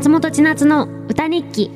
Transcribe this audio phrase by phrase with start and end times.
[0.00, 1.70] ちなつの歌日記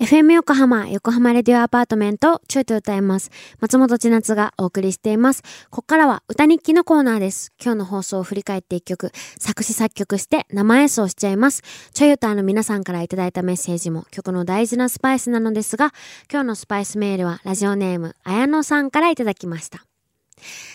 [0.00, 3.30] FM 横浜、横浜レディオアパートメント、ちょいと歌います。
[3.60, 5.44] 松本千夏がお送りしています。
[5.70, 7.52] ここからは歌日記のコーナーです。
[7.62, 11.62] 今日の放送を振り返って一曲、作詞作曲して生演奏しちゃいます。
[11.94, 15.92] ちょい歌の皆さんからいただいたメッセージも曲の大事なスパイスなのですが、
[16.28, 19.84] 今日のスパイスメールはラジオネーム、綾野さんからいただきました。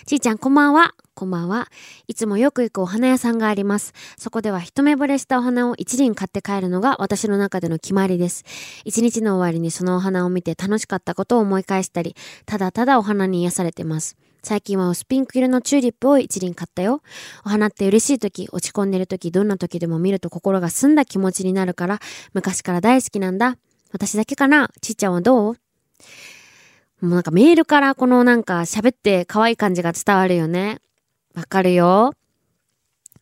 [0.06, 0.94] ちーちゃんこんばんは。
[1.14, 1.68] こんばんは。
[2.08, 3.94] いつもよく行くお花屋さんがあります。
[4.18, 8.46] そこでは一目惚れしたお花を一輪買って帰るのが私の中での決まりです。
[8.86, 14.16] 一日の終わりにそのお花を見て楽しかったことを思い返したり、ただただお花に癒されてます。
[14.44, 17.02] 最近は薄ピンク色のチューリップを一輪買ったよ。
[17.44, 22.00] お花って嬉しい時、落ち込んでる時、どんな時でも見ると心が澄んだ気持ちになるから、
[22.34, 23.58] 昔から大好きなんだ。
[23.92, 24.70] 私だけかな？
[24.82, 25.56] ちっちゃんはどう？
[27.02, 30.80] もうなんかメールからこのなんか喋って可愛い感じが伝わるよね。
[31.36, 32.14] わかるよ。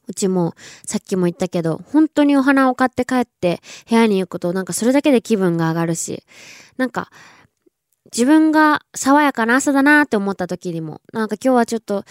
[0.08, 0.53] うちも
[0.86, 6.23] さっきも言ったけど、本当にお花を買って帰って部屋に行くとなんかそれだけで気分が上がるし、
[6.77, 7.09] なんか
[8.11, 12.03] 自分が爽やかな朝だなって思った時にも、なんか今日はちょっと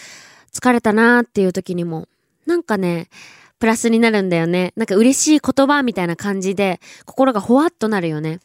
[0.53, 2.09] 疲れたなっていう時にも、
[2.47, 3.09] なんかね、
[3.59, 4.73] プラスになるんだよね。
[4.77, 8.41] なんか嬉しい言葉みたいな感じで心がほわっとなるよね。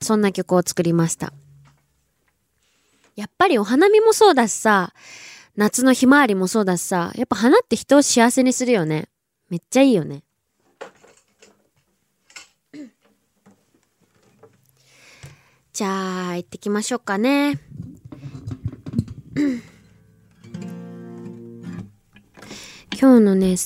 [0.00, 1.32] そんな曲を作りました。
[3.16, 4.92] やっぱりお花見もそうだしさ、
[5.56, 9.08] 夏のひまわりもそうだしさ、やっぱ花って人を幸せにするよね。
[9.48, 10.22] めっちゃいいよね。
[15.72, 17.58] じゃあ、行ってきましょうかね。
[22.98, 23.56] 今日のね、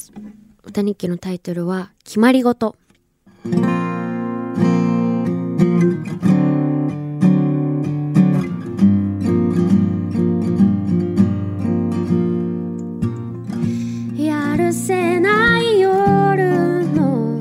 [0.65, 2.77] 歌日記のタイトルは、決まり事。
[15.11, 17.37] れない夜も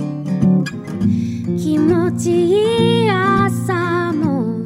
[1.55, 4.65] 気持ちいい朝も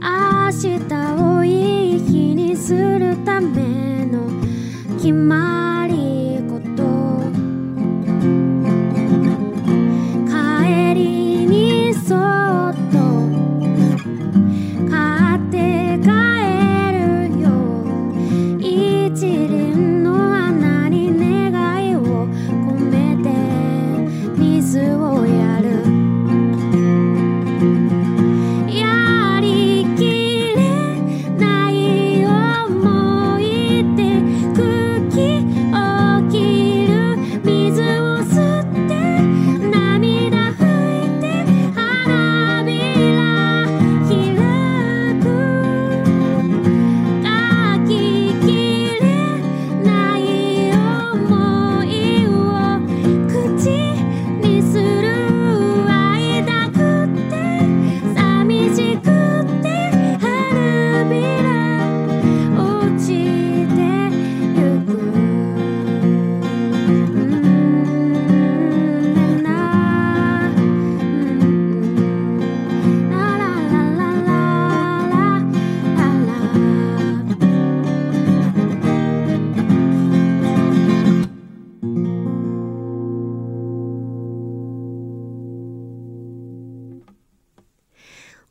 [0.00, 4.30] 明日をいい日にするための
[4.96, 5.61] 決まり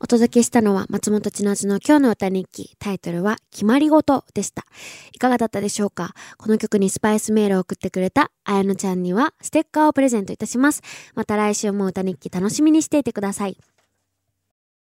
[0.04, 2.76] お届けしたのは松本千夏の今日の歌日記。
[2.80, 4.66] タイトルは決まりごとでした。
[5.14, 6.16] いかがだったでしょうか？
[6.40, 10.82] この曲にスパイスメールを送ってくれたあやのちゃんにはステッカーをプレゼントいたします。
[11.14, 13.58] また来週も歌日記楽しみにしていてください。